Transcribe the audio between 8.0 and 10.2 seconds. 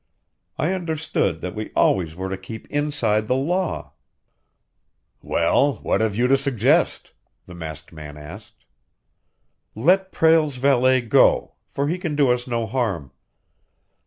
asked. "Let